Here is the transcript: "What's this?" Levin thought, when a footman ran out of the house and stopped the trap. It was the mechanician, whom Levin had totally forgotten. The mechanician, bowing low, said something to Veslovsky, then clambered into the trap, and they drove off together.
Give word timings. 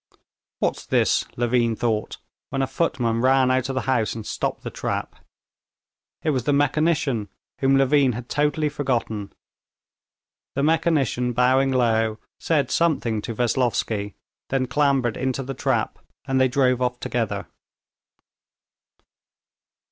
"What's 0.57 0.87
this?" 0.87 1.25
Levin 1.37 1.75
thought, 1.75 2.17
when 2.49 2.63
a 2.63 2.65
footman 2.65 3.21
ran 3.21 3.51
out 3.51 3.69
of 3.69 3.75
the 3.75 3.81
house 3.81 4.15
and 4.15 4.25
stopped 4.25 4.63
the 4.63 4.71
trap. 4.71 5.15
It 6.23 6.31
was 6.31 6.45
the 6.45 6.51
mechanician, 6.53 7.29
whom 7.59 7.75
Levin 7.77 8.13
had 8.13 8.27
totally 8.27 8.67
forgotten. 8.67 9.31
The 10.55 10.63
mechanician, 10.63 11.33
bowing 11.33 11.71
low, 11.71 12.17
said 12.39 12.71
something 12.71 13.21
to 13.21 13.35
Veslovsky, 13.35 14.15
then 14.49 14.65
clambered 14.65 15.17
into 15.17 15.43
the 15.43 15.53
trap, 15.53 15.99
and 16.25 16.41
they 16.41 16.47
drove 16.47 16.81
off 16.81 16.99
together. 16.99 17.45